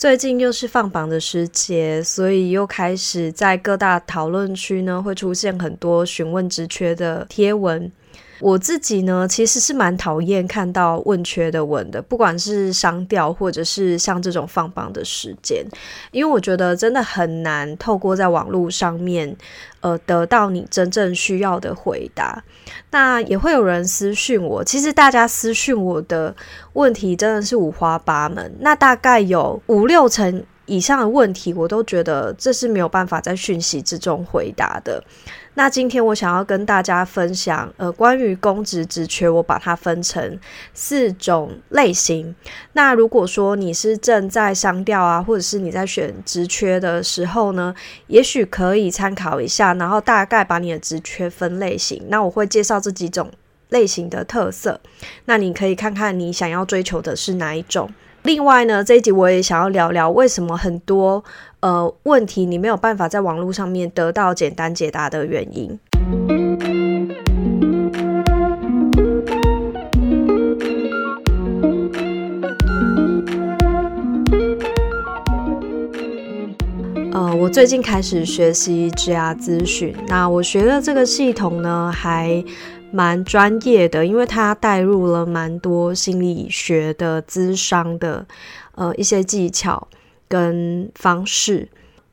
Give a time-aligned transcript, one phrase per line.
[0.00, 7.92] 最近又是放榜的时节，所以又开始在各大讨论区呢，会出现很多询问职缺的贴文。
[8.40, 15.64] 我自己呢，其实是蛮讨厌看到问缺的文的，不管是商调或者是像这种放榜的时间，
[16.10, 19.36] 因为我觉得真的很难透过在网络上面，
[19.80, 22.42] 呃，得到你真正需要的回答。
[22.90, 26.34] 那也会有人私讯我，其实大家私讯我的
[26.72, 30.44] 问题真的是五花八门，那大概有五六成。
[30.66, 35.02] 以上的问题，我都觉得这是没有办法在讯息之中回答的。
[35.54, 40.38] 那今天我想要跟大家分享，呃，关于公职职缺，我把它分成
[40.72, 42.34] 四种类型。
[42.72, 47.74] 那如果说你是正在商调啊，或者是你在选职缺的时候呢，
[48.06, 52.04] 也许可以参考一下，然后大概把你的职缺分类型。
[52.08, 53.30] 那我会介绍这几种
[53.70, 54.80] 类型的特色，
[55.24, 57.92] 那你可以看看你想要追求的是哪一种。
[58.22, 61.24] 另外呢，这一集我也想要聊聊为什么很多
[61.60, 65.78] 呃问题你没有办法在网络上面得到简单解答的原因。
[77.12, 82.44] 呃，我最近开始学习 GR 咨询，那我学的这个系统呢，还。
[82.92, 88.26] 蛮专业的，因为他带入了蛮多心理学的咨商的
[88.74, 89.88] 呃一些技巧
[90.28, 91.68] 跟方式。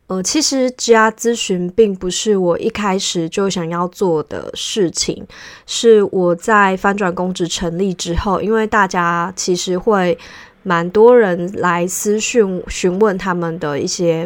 [0.08, 5.26] 呃，其实家咨询并不是我一开始就想要做的事情，
[5.66, 10.18] 是我在翻转公职成立之后，因为大家其实会
[10.64, 14.26] 蛮多人来私讯询问他们的一些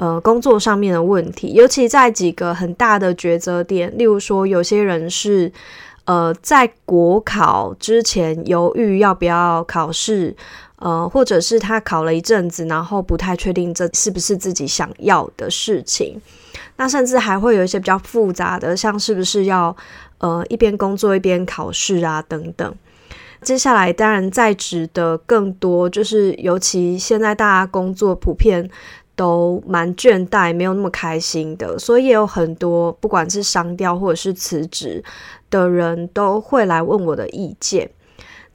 [0.00, 5.52] 呃工作上面的问题，尤其在几个很大的抉择点，例如说有些人是。
[6.06, 10.34] 呃，在国考之前犹豫要不要考试，
[10.76, 16.20] 呃，或者是他考了一阵子，然后不太确定这是不是自己想要的事情。
[16.78, 19.76] 那甚至还会有一些比较复杂的，像是不是要
[20.18, 22.74] 呃一边工作一边考试啊等等。
[23.42, 28.68] 接下来当然在职的更多，就是尤其现在大家工作普遍。
[29.20, 35.04] 都蛮倦怠，没有那么开心的，所以也有很多不管是商调或者是辞职
[35.50, 37.90] 的人都会来问我的意见。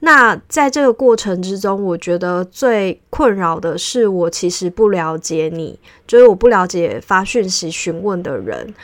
[0.00, 8.74] 那在这个过程之中，我觉得最困扰的是，我其实不了解你，就是我不了解发讯息询问的人。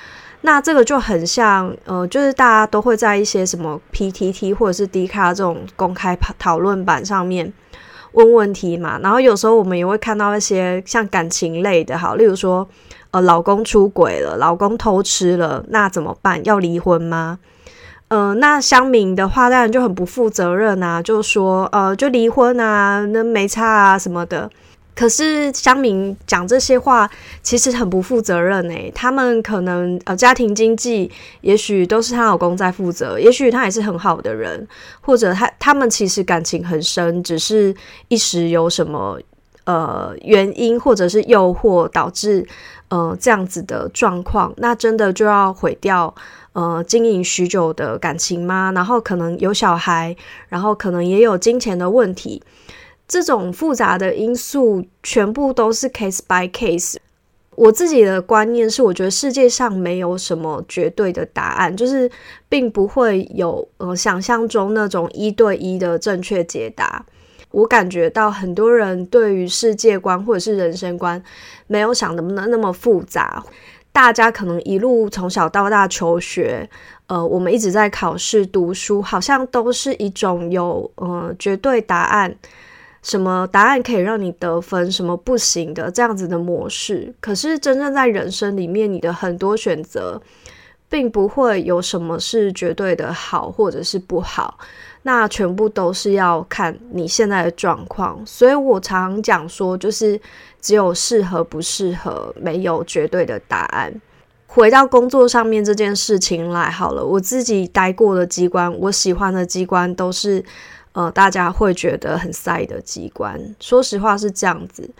[0.42, 7.52] 那这个就很像，呃，就是大家都会在一些什么 PTT 或者是 D 卡这种公开讨论版上面。
[8.12, 12.66] 问问题嘛，然后有时候我们也会看到一些像感情类的，好，例如说，
[13.10, 16.44] 呃，老公出轨了，老公偷吃了，那怎么办？
[16.44, 17.38] 要离婚吗？
[18.08, 24.50] 呃，那乡民的话当然就很不负责任啊，就说，呃，就离婚啊，那没差啊什么的。
[24.94, 27.10] 可是乡民讲这些话，
[27.42, 28.92] 其实很不负责任诶。
[28.94, 31.10] 他们可能呃家庭经济，
[31.40, 34.68] 也许都是她老公在负责，也许他也是很好的人，
[35.00, 37.74] 或者他他们其实感情很深，只是
[38.08, 39.18] 一时有什么
[39.64, 42.46] 呃原因或者是诱惑导致
[42.88, 46.14] 呃这样子的状况，那真的就要毁掉
[46.52, 48.70] 呃经营许久的感情吗？
[48.74, 50.14] 然后可能有小孩，
[50.50, 52.42] 然后可能也有金钱的问题。
[53.12, 56.96] 这种复杂的因素全部都是 case by case。
[57.54, 62.10] 我自己的观念是，我觉得世界上没有什么绝对的答案，就是
[62.48, 67.04] 并不会有呃想象中那种一对一的正确解答。
[67.50, 71.22] 我感觉到很多人对于世界观或者是人生观
[71.66, 73.44] 没有想的那那么复杂。
[73.92, 76.66] 大家可能一路从小到大求学，
[77.08, 82.34] 呃，我们一直在考试读书，好像都是一种有呃绝对答案。
[83.02, 90.22] 什么答案可以让你得分，什么不行的这样子的模式，可是真正在人生里面，你的很多选择，
[90.88, 94.56] 并不会有什么是绝对的好或者是不好，
[95.02, 98.22] 那全部都是要看你现在的状况。
[98.24, 100.20] 所以我常讲说，就是
[100.60, 103.92] 只有适合不适合，没有绝对的答案。
[104.46, 110.44] 回到工作上面这件事情来好了，我自己待过的机关，我喜欢的机关都是。
[110.92, 114.90] 呃，大家会觉得很塞的机关，说实话是这样子。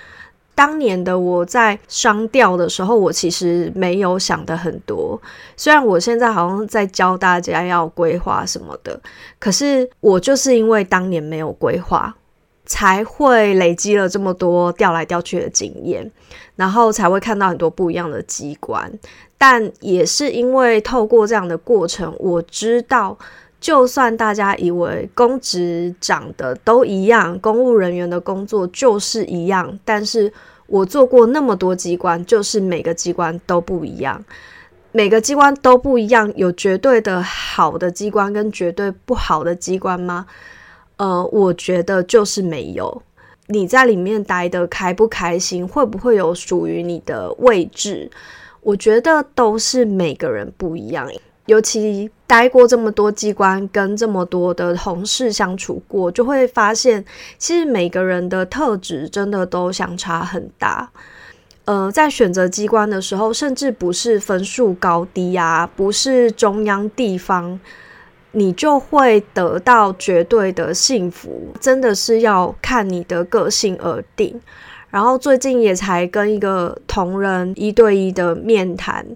[0.55, 5.21] 当年的我在商调的时候，我其实没有想的很多。
[5.57, 9.01] 虽然我现在好像在教大家要规划什么的，
[9.39, 12.15] 可是我就是因为当年没有规划，
[12.67, 16.11] 才会累积了这么多调来调去的经验，
[16.57, 18.91] 然后才会看到很多不一样的机关。
[19.39, 23.19] 但也是因为透过这样的过程，我知道。
[23.63, 30.33] 就算大家以为公职长得都一样，公务人员的工作就是一样，但是
[30.67, 34.21] 我做过那么多机关，就是每个机关都不一样，
[34.91, 40.27] 每个机关都不一样，有绝对的好的机关跟绝对不好的机关吗？
[40.97, 43.01] 呃，我觉得就是没有。
[43.47, 48.11] 你在里面待的开不开心，会不会有属于你的位置？
[48.63, 51.09] 我觉得都是每个人不一样。
[51.47, 57.05] 尤其待过这么多机关，跟这么多的同事相处过，就会发现，
[57.37, 60.91] 其实每个人的特质真的都相差很大。
[61.65, 67.59] 呃，在选择机关的时候，甚至不是分数高低啊，不是中央地方，
[68.33, 74.41] 你就会得到绝对的幸福，真的是要看你的个性而定。
[74.91, 79.07] 然后最近也才跟一个同仁一对一的面谈。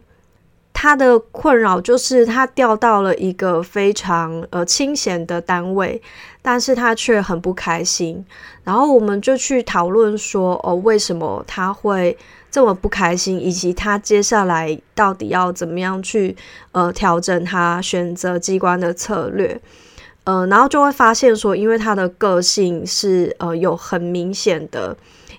[0.79, 6.03] 他的困扰就是他调到了一个非常呃清闲的单位，
[6.43, 8.23] 但是他却很不开心。
[8.63, 12.15] 然后我们就去讨论说，哦，为什么他会
[12.51, 16.37] 这么不开心，以及他接下来到底要怎么样去
[16.73, 19.59] 呃调整他选择机关的策略。
[20.25, 24.95] 呃，然后就会发现说，因为他的个性是呃有很明显的。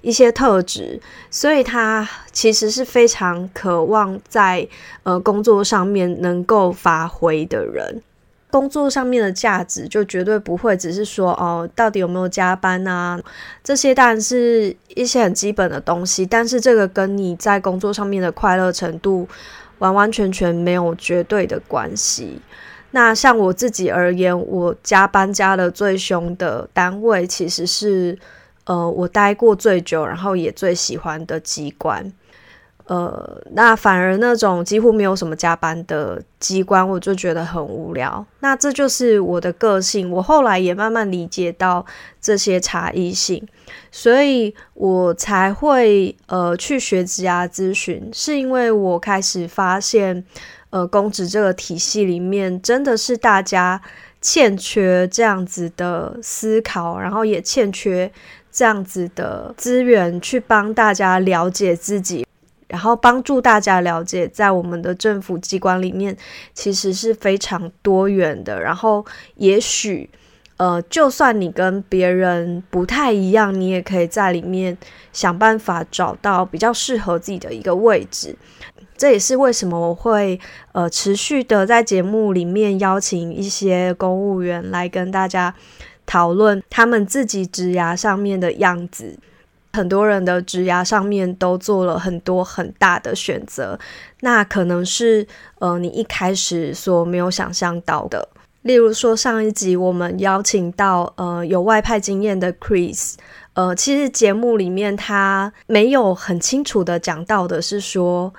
[0.08, 4.66] 一些特质，所以他其实是非常渴望在
[5.04, 8.02] 呃工作上面能够发挥的人。
[8.50, 13.20] 工作上面的价值就绝对不会只是说哦，到底有没有加班啊？
[13.62, 19.28] 这些当然是一些很基本的东西，但是这个跟你在工作上面的快乐程度
[19.80, 22.42] 完完全全没有绝对的关系。
[22.92, 28.18] 那像我自己而言，我加班加的最凶的单位其实是。
[28.68, 32.12] 呃，我待过最久，然后也最喜欢的机关，
[32.88, 38.26] 呃，那反而那种几乎没有什么加班的机关，我就觉得很无聊。
[38.42, 41.86] 那这就是我的个性，我后来也慢慢理解到
[42.20, 43.48] 这些差异性，
[43.90, 50.26] 所以我才会呃去学职涯咨询，是因为我开始发现，
[50.72, 53.82] 呃，公职这个体系里面真的是大家
[54.30, 58.12] 欠缺这样子的思考，然后也欠缺。
[58.50, 62.26] 这样子的资源去帮大家了解自己，
[62.68, 66.18] 然后帮助大家了解，在我们的政府机关里面，
[66.56, 68.60] 其实是非常多元的。
[68.60, 70.10] 然后，也许，
[70.58, 74.76] 呃，就算你跟别人不太一样，你也可以在里面
[75.14, 78.36] 想办法找到比较适合自己的一个位置。
[78.98, 80.40] 这也是为什么我会
[80.72, 85.54] 呃持续的在节目里面邀请一些公务员来跟大家。
[86.10, 89.20] 讨论他们自己职涯上面的样子，
[89.74, 93.78] 很多人的职涯上面都做了很多很大的选择，
[94.22, 95.28] 那可能是
[95.60, 98.26] 呃你一开始所没有想象到的。
[98.62, 103.16] 例如说上一集我们邀请到呃有外派经验的 Chris，
[103.56, 108.34] 呃其实节目里面他没有很清楚的讲到的是说，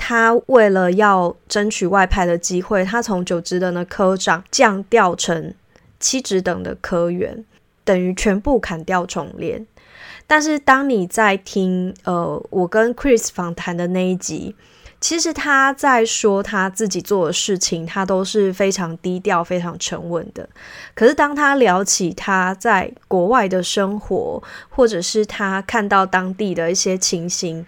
[0.00, 5.54] 他为了要争取外派的机会，他从九职的呢科长降调成。
[6.02, 7.44] 七职等的科员，
[7.84, 9.66] 等于全部砍掉重练。
[10.26, 14.56] 但是当你在听呃我跟 Chris 访谈的那一集，
[14.98, 20.48] 其实他在说他自己做的事情，他都是非常低调、非常沉稳的。
[20.94, 27.66] 可是当他聊起他在国外的生活，或者是他看到当地的一些情形，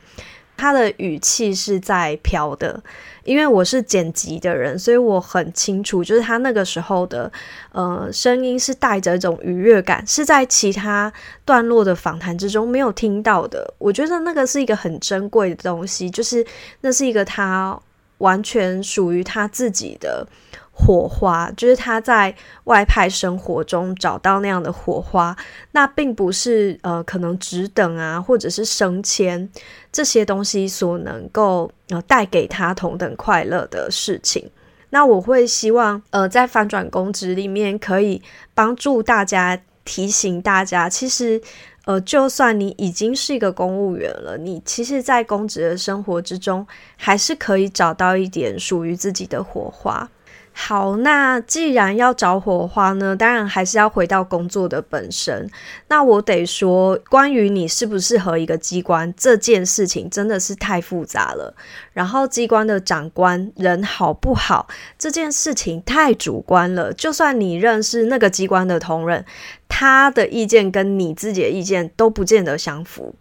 [0.63, 2.81] 他的语气是在飘的。
[3.25, 7.31] 因为我是剪辑的人，所以我很清楚，就是他那个时候的
[7.73, 11.13] 呃声音是带着一种愉悦感，是在其他
[11.45, 13.75] 段落的访谈之中没有听到的。
[13.79, 16.45] 我觉得那个是一个很珍贵的东西，就是
[16.81, 17.79] 那是一个他
[18.19, 20.27] 完全属于他自己的。
[20.75, 25.37] 火花就是他在外派生活中找到那样的火花，
[25.73, 29.49] 那并不是呃可能职等啊或者是升迁
[29.93, 34.51] 这些东西所能够呃带给他同等快乐的事情。
[34.91, 38.23] 那我会希望呃在反转公职里面可以
[38.55, 41.41] 帮助大家提醒大家，其实
[41.85, 50.09] 呃就算你已经是一个公务员了，你其实，在公职的生活之中还是可以找到一点属于自己的火花。
[50.55, 55.51] 好，那既然要找火花呢，当然还是要回到工作的本身。
[55.89, 61.55] 那我得说，关于你适不适合一个机关这件事情，真的是太复杂了。
[61.93, 64.69] 然后，机关的长官人好不好
[64.99, 66.93] 这件事情太主观了。
[66.93, 69.25] 就算你认识那个机关的同仁，
[69.69, 73.15] 他的意见跟你自己的意见都不见得相符。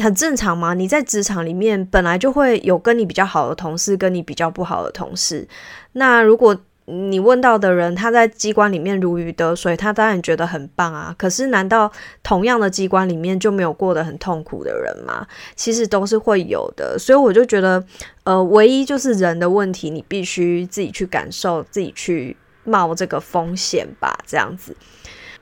[0.00, 5.46] 很正常嘛，你在职场里面本来就会有跟你比较好的同事，跟你比较不好的同事。
[5.92, 11.14] 那如果你问到的人，他在机关里面如鱼得水，他当然觉得很棒啊。
[11.16, 11.90] 可是，难道
[12.24, 15.24] 同样的机关里面就没有过得很痛苦的人吗？
[15.54, 16.98] 其实都是会有的。
[16.98, 17.84] 所以我就觉得，
[18.24, 24.74] 呃，唯一就是人的问题，你必须自己去感受，自己去冒这个风险吧，这样子。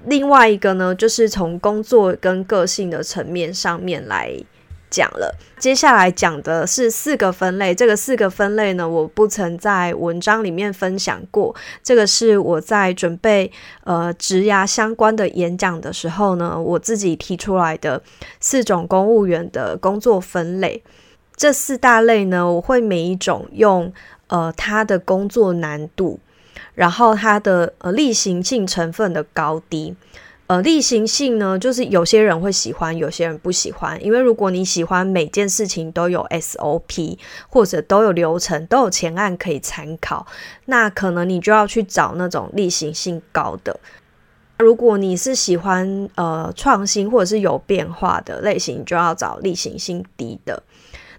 [0.05, 4.39] 另外一个呢，就是从工作跟个性的层面上面来。
[4.91, 7.75] 讲了，接下来讲的是四个分类。
[7.75, 11.55] 这个四个分类呢，我不曾在文章里面分享过。
[11.83, 13.53] 这个是我在准备
[13.85, 18.03] 呃职涯相关的演讲的时候呢，我自己提出来的
[18.41, 20.83] 四种公务员的工作分类。
[21.37, 23.93] 这四大类呢，我会每一种用
[24.29, 26.19] 呃它的工作难度，
[26.79, 29.97] 然后它的呃例行性成分的高低。
[30.47, 34.03] 呃，例行性呢，就是有些人会喜欢，有些人不喜欢。
[34.03, 37.19] 因为如果你喜欢每件事情都有 SOP，
[37.49, 40.25] 或者都有流程，都有前案可以参考，
[40.67, 43.79] 那可能你就要去找那种例行性高的。
[44.59, 50.63] 如果你是喜欢呃创新或者是有变化的类型，就要找例行性低的。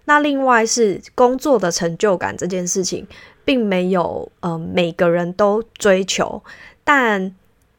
[0.09, 3.05] 那另外是工作的成就感这件事情，
[3.45, 6.43] 并没有呃每个人都追求，
[6.83, 7.35] 但。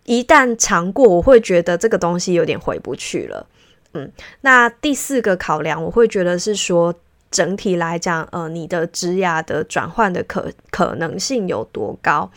[0.07, 3.47] 一旦尝过，我会觉得这个东西有点回不去了。
[3.93, 4.11] 嗯，
[4.41, 6.93] 那第四个考量，我会觉得是说
[7.31, 12.29] 整体来讲，呃，你的职涯的转换的可可能性有多高？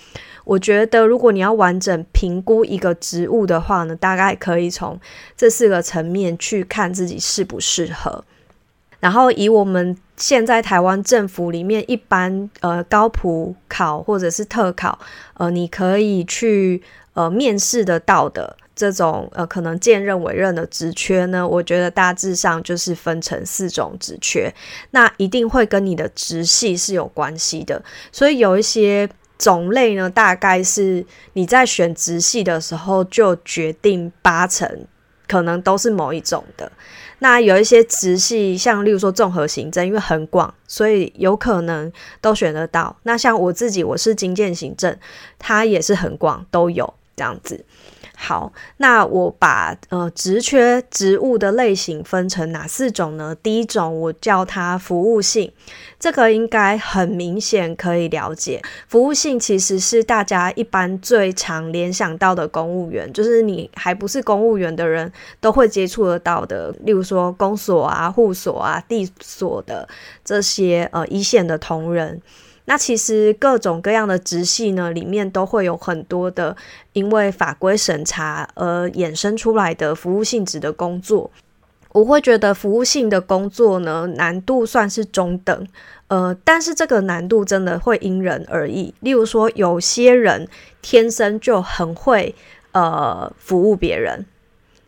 [0.44, 5.00] 我觉得如果你要完整评估一个职务的话呢，大概可以从
[5.36, 8.24] 这四个层面去看自己适不适合。
[9.04, 14.98] 然后以我们现在台湾政府里面一般呃高普考或者是特考，
[15.36, 16.82] 呃，你可以去。
[17.16, 24.52] 呃，面试得到的这种呃，可能兼任委任的职缺呢，我觉得大致上就是分成四种职缺，
[24.90, 27.80] 那一定会跟你的直系是有关系的。
[28.12, 29.08] 所以有一些
[29.38, 34.68] 种类呢，大概是你在选直系的时候就决定八成
[35.28, 36.72] 可能都是某一种的。
[37.24, 41.90] 那有一些直系，像例如说综合行政，因为很广，所以有可能
[42.20, 42.94] 都选得到。
[43.04, 44.94] 那像我自己，我是经建行政，
[45.40, 46.94] 它也是很广，都有。
[47.16, 47.64] 这样子，
[48.16, 53.36] 好，那我把呃职缺职务的类型分成哪四种呢？
[53.36, 55.52] 第一种我叫它服务性，
[56.00, 58.62] 这个应该很明显可以了解。
[58.88, 69.90] 服务性其实是大家一般最常联想到的公务员，就是你还不是公务员的人都会接触得到的，例如说公所啊、户所啊、地所的
[70.24, 72.22] 这些呃一线的同仁。
[72.66, 76.56] 那其实各种各样的直系呢，里面都会有很多的，
[76.94, 81.30] 因为法规审查而衍生出来的服务性质的工作。
[81.92, 85.68] 我会觉得服务性的工作呢，难度算是中等，
[86.08, 88.92] 呃，但是这个难度真的会因人而异。
[89.02, 90.48] 例如说，有些人
[90.82, 92.34] 天生就很会
[92.72, 94.26] 呃服务别人，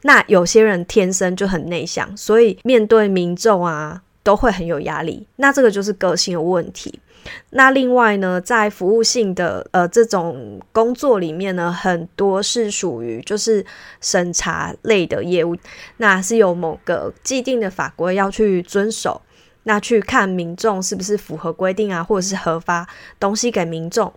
[0.02, 5.28] 那有些人天生就很内向，所以面对民众啊都会很有压力。
[5.36, 7.00] 那这个就是个性的问题。
[7.50, 13.66] 那另外呢，在服务性的呃这种工作里面呢，很多是属于就是
[14.02, 15.56] 审查类的业务，
[15.98, 19.22] 那是有某个既定的法规要去遵守，
[19.64, 22.88] 那去看民众是不是符合规定啊，或者是核发
[23.20, 24.14] 东西给民众。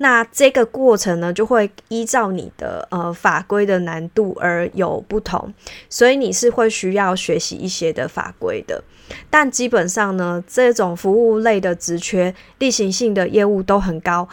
[0.00, 5.52] 那这个过程呢，就会依照你的呃法规的难度而有不同，
[5.88, 8.82] 所以你是会需要学习一些的法规的。
[9.30, 14.28] 但基本上呢，这种服务类的职缺，例行性的业务都很高，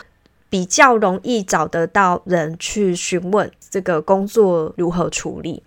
[0.50, 5.64] 比较容易找得到人去询问这个工作如何处理。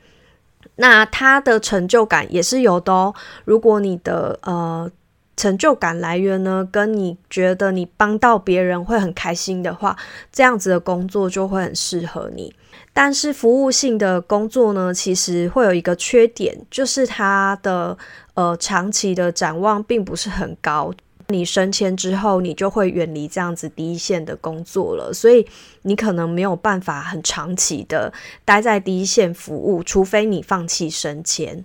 [0.76, 3.14] 那他的成就感也是有的哦。
[3.44, 4.90] 如果你的呃。
[5.38, 9.96] 成就感来源呢，跟你觉得你帮到别人会很开心的话，
[10.32, 12.52] 这样子的工作就会很适合你。
[12.92, 17.96] 但是服务性的工作呢，其实会有一个缺点，就是它的
[18.34, 20.92] 呃长期的展望并不是很高。
[21.28, 25.46] 你升迁之后，你就会远离这样子第一线的工作了，所以
[25.82, 28.12] 你可能没有办法很长期的
[28.44, 31.62] 待在第一线服务，除非你放弃升迁。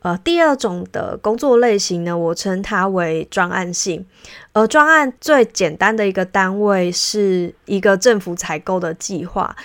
[0.00, 4.06] 呃，第二种的工作类型呢，我称它为专案性。
[4.52, 9.56] 而专案最简单的一个单位是一个政府采购的计划。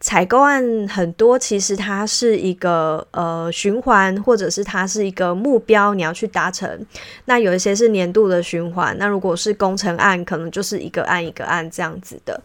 [0.00, 6.84] 采购案很多，其实它是一个呃循环，或者是它是一个目标，你要去达成。
[7.26, 8.96] 那有一些是年度的循环。
[8.98, 12.40] 那如果是工程案，可能就是一个案一个案这样子的。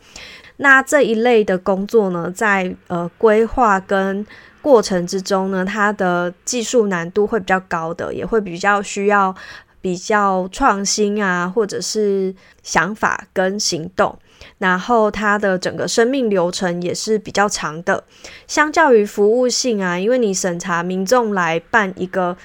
[0.57, 4.23] 那这一类的工作呢，在呃规划跟
[4.67, 9.33] 过程之中呢，它的技术难度会比较高的，也会比较需要
[9.79, 14.19] 比较创新啊，或者是想法跟行动。
[14.57, 18.03] 然后它的整个生命流程也是比较长的。
[18.45, 22.35] 相较于服务性啊，因为你审查民众来办一个。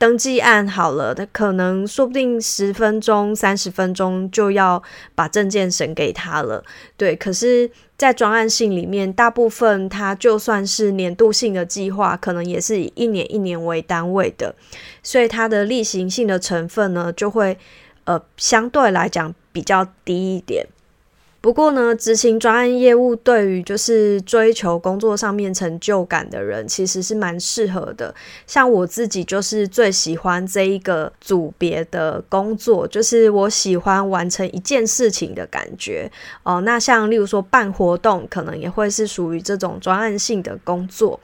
[0.00, 4.82] 登记案好了，他可能说不定十分钟、三十分钟就要
[5.14, 6.64] 把证件审给他了。
[6.96, 14.54] 对，可是，在专案性里面，大部分他就算是年度性的计划，可能也是以一年一年为单位的，
[15.02, 17.58] 所以它的例行性的成分呢，就会
[18.04, 20.66] 呃相对来讲比较低一点。
[21.42, 28.14] 不过呢，执行专案业务对于就是追求工作上面成就感的人，其实是蛮适合的。
[28.46, 36.10] 像我自己就是最喜欢这一个组别的工作，就是我喜欢完成一件事情的感觉
[36.42, 36.60] 哦。
[36.60, 41.18] 那像例如说办活动，可能也会是属于这种专案性的工作。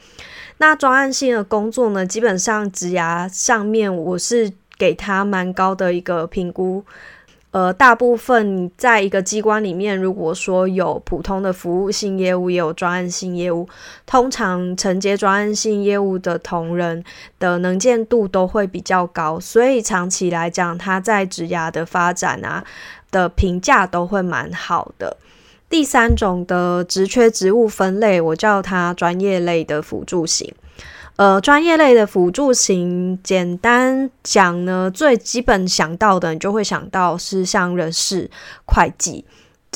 [0.57, 6.83] 那专案性的工作呢，基本上职涯上面我是给他蛮高的一个评估。
[7.57, 13.67] 呃，大部分在一个机关里面，如果说有普通的服务性业务，也有专案性业务，
[14.05, 17.03] 通常承接专案性业务的同仁
[17.39, 22.63] 的能见度都会比较高，所以长期来讲，他在职涯的发展啊
[23.11, 25.17] 的评价都会蛮好的。
[25.71, 30.53] 第三种的职缺职务分类，我叫它专业类的辅助型。
[31.17, 38.31] 呃，专业类的辅助型，简单讲呢，最基本想到的，你就会想到是像人事、
[38.67, 39.25] 会计。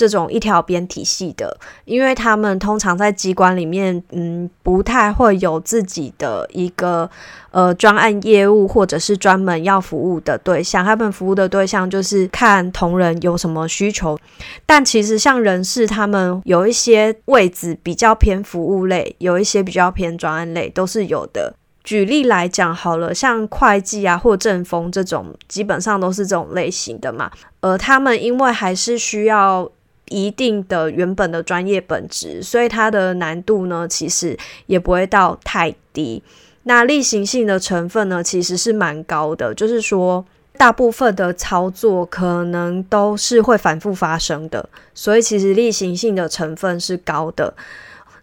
[0.01, 1.55] 这种一条边体系的，
[1.85, 7.11] 因为他们通常在机关里面，嗯，不太会有自己的一个
[7.51, 10.83] 呃专案业务，或者是专门要服务的对象。
[10.83, 14.19] 他们服务的对象就是看同仁有什么需求。
[14.65, 21.55] 但其实像人事，他们有一些位置比较偏服务类，有一些比较偏专案类，都是有的。
[21.85, 27.31] 举例来讲好了，像会计啊或政风这种，基本上都是这种类型的嘛。
[27.61, 29.71] 而他们因为还是需要。
[30.11, 34.37] 一定的原本的专业本质，所以它的难度呢，其实
[34.67, 36.23] 也不会到太低。
[36.65, 40.23] 那例行性的成分呢，其实是蛮高的，就是说
[40.59, 47.55] 大部分的操作可能都是会反复发生的，所以其实例行性的成分是高的。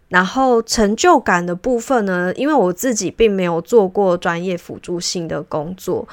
[0.10, 6.08] 然后成就感的部分呢，因为我自己并没有做过专业辅助性的工作，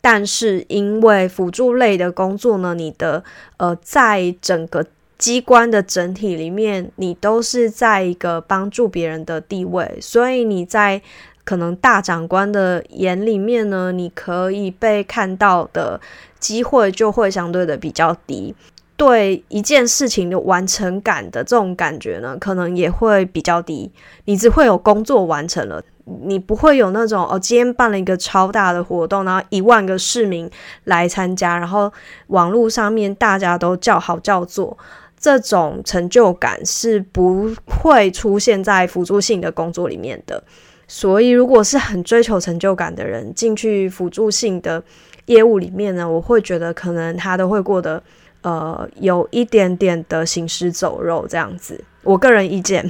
[0.00, 3.22] 但是因为辅助类的工作呢，你的
[3.58, 4.86] 呃，在整个
[5.24, 11.00] 机关的整体里面，你都是在一个帮助别人的地位，所以你在
[11.44, 15.98] 可能大长官的眼里面呢，你可以被看到的
[16.38, 18.54] 机会就会相对的比较低，
[18.98, 23.90] 对一件事情的完成感的这种感觉呢，可能也会比较低。
[24.26, 25.82] 你只会有工作完成了，
[26.26, 30.50] 你不会有那种哦，今天办了一个超大的活动，然后一万个市民
[30.84, 31.90] 来参加，然后
[32.26, 34.76] 网络上面大家都叫好叫座。
[35.24, 40.44] 这种成就感是不会出现在辅助性的工作里面的，
[40.86, 44.84] 所以如果是很追求成就感的人进去辅助性的
[45.24, 48.02] 业务里面呢，我会觉得可能他都会过得
[48.42, 52.84] 呃有一点点的行尸走肉这样子，我个人意见。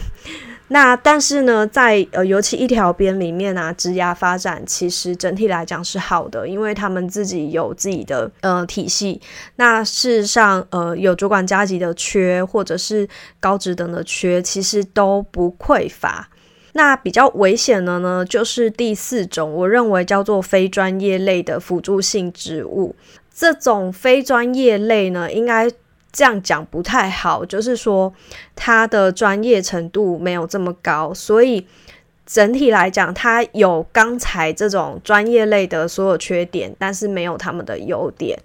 [0.69, 9.21] 那但是呢，在呃，尤其一条边里面啊，职涯发展其实整体来讲是好的，因为他们自己有自己的呃体系。
[9.57, 13.07] 那事实上，呃，有主管加级的缺，或者是
[13.39, 16.31] 高职等的缺，其实都不匮乏。
[16.73, 22.97] 那比较危险的呢，就是第四种，我认为叫做非专业类的辅助性职务。
[23.33, 25.71] 这种非专业类呢，应该。
[26.15, 28.15] 这样讲不太好，就是说
[28.55, 31.67] 他的专业程度没有这么高，所以
[32.25, 38.39] 整体来讲，他有刚才这种专业类的所有缺点，但是没有他们的优点。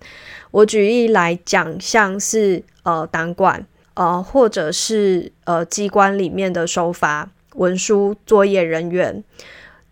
[0.50, 9.24] 我举例来讲，像是呃党管，呃或者是呃机关里面的收发文书作业人员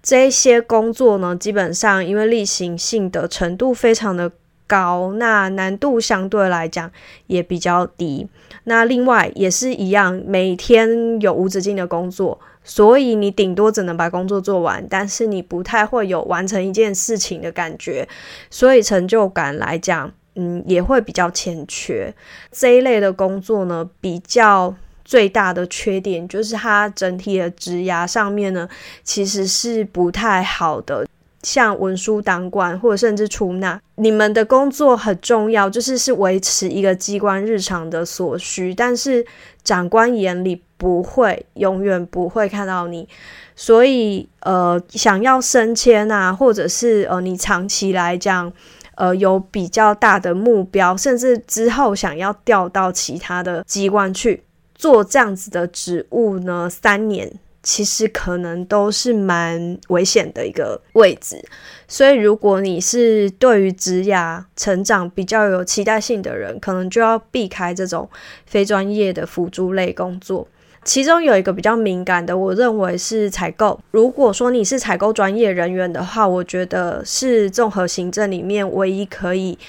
[0.01, 4.31] 这些工作呢，基本上因为例行性的程度非常的。
[4.67, 6.91] 高，那难度相对来讲
[7.25, 8.27] 也比较低。
[8.65, 18.07] 那另外也是一样，每天有无止境的工作，所以你顶多只能把工作做完，但是你不太会有完成一件事情的感觉，
[18.49, 22.13] 所以成就感来讲，嗯，也会比较欠缺。
[22.51, 24.75] 这一类的工作呢，比较
[25.05, 28.67] 最大的缺点就是它整体的职涯上面呢，
[29.01, 31.07] 其实是不太好的。
[31.43, 38.73] 像文书当官或者甚至出纳，你们的工作很重要，就是是维持一个机关日常的所需。
[38.73, 39.25] 但是
[39.63, 43.07] 长官眼里不会，永远不会看到你，
[43.55, 48.51] 所以呃，想要升迁啊，或者是呃，你长期来讲，
[48.95, 54.43] 呃有比较大的目标，甚至之后想要调到其他的机关去
[54.75, 57.31] 做这样子的职务呢，三年。
[57.67, 61.43] 其实可能都是蛮危险的一个位置，
[61.85, 68.09] 所以如果你是对于职涯成长比较有期待性的人，可能就要避开这种
[68.45, 70.47] 非专业的辅助类工作。
[70.85, 73.77] 其中有一个比较敏感的，我认为是采购。
[73.91, 79.59] 如果说你是采购专业人员的话，我觉得是综合行政里面唯一可以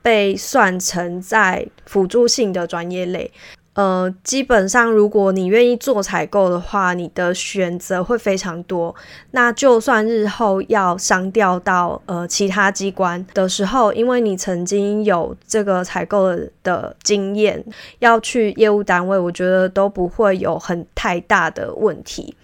[0.00, 3.30] 被算成在辅助性的专业类。
[3.74, 8.94] 呃，基本上，如果你愿意做采购的话，你的选择会非常多。
[9.32, 16.30] 那就算日后要商调到呃其他机关的时候，因为你曾经有这个采购
[16.62, 17.64] 的经验，
[17.98, 22.36] 要去业务单位，我觉得都不会有很太大的问题。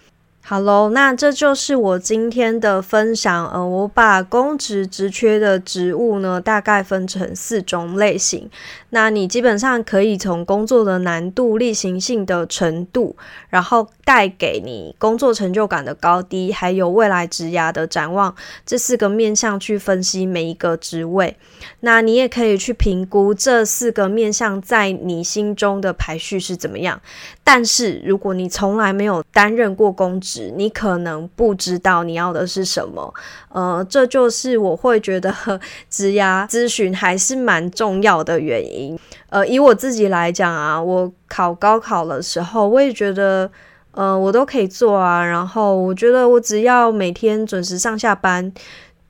[0.51, 3.49] 好喽，那这就是我今天的分享。
[3.51, 8.49] 呃，我把公职职缺的职务呢，大概分成四种类型。
[8.89, 13.15] 那你基本上可以从工作的难度、例行性的程度，
[13.47, 18.35] 然后带给你工作成就感的高低，还有未来职涯的展望
[18.65, 21.37] 这四个面向去分析每一个职位。
[21.79, 26.99] 那你也可以去评估这四个面向在你心中的排序是怎么样。
[27.45, 33.13] 但是如果你从来没有担任过公职，你可能不知道你要的是什么。
[33.49, 35.33] 呃，这就是我会觉得
[35.89, 38.97] 职涯咨询还是蛮重要的原因。
[39.29, 43.49] 呃，以我自己来讲啊，我考高考的时候，我也觉得，
[43.91, 45.23] 呃，我都可以做啊。
[45.23, 48.51] 然后我觉得我只要每天准时上下班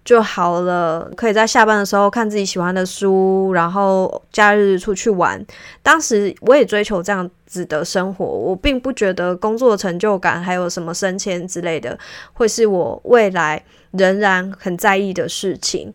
[0.04, 5.44] 就好了，可以在下班的时候看自己喜欢的书，然后假日出去玩。
[5.84, 11.98] 当时我也追求这样子的生活，我并不觉得工作成就感还有什么升迁之类的，
[12.34, 15.94] 会是我未来仍然很在意的事情。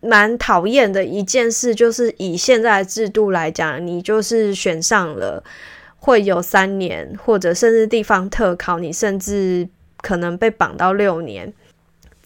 [0.00, 5.42] 蛮讨厌的一件事，就是以现在的制度来讲，你就是选上了，
[5.98, 9.68] 会有三年，或者甚至地方特考，你甚至
[10.00, 11.52] 可能被绑到六年，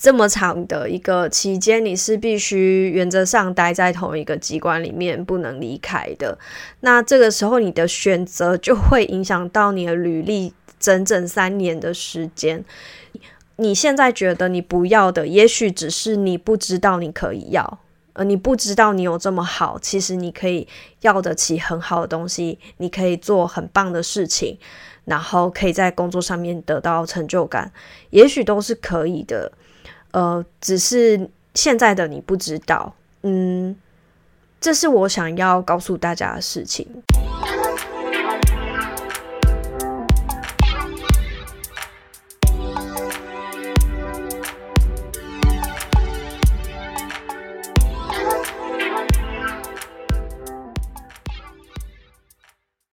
[0.00, 6.38] 这么长的一个期间，你是必须原则上待在同一个机关里面，不能离开的。
[6.80, 12.64] 那这个时候，你的选择就会影响到你的履历，整整三年的时间。
[13.56, 17.80] 你现在觉得你不要的，也许只是你不知道你可以要，
[18.14, 20.66] 呃，你不知道你有这么好，其实你可以
[21.02, 24.58] 要得起很好的东西，你可以做很棒的事情，
[25.04, 27.70] 然后可以在工作上面得到成就感，
[28.08, 29.52] 也许都是可以的，
[30.12, 33.74] 呃，只是现在的你不知道，嗯，
[34.60, 36.86] 这是我想要告诉大家的事情。